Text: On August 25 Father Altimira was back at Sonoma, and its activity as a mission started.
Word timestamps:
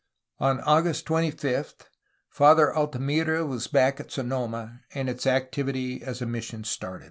On 0.39 0.61
August 0.61 1.05
25 1.05 1.75
Father 2.31 2.75
Altimira 2.75 3.45
was 3.45 3.67
back 3.67 3.99
at 3.99 4.09
Sonoma, 4.11 4.81
and 4.95 5.07
its 5.07 5.27
activity 5.27 6.01
as 6.01 6.23
a 6.23 6.25
mission 6.25 6.63
started. 6.63 6.99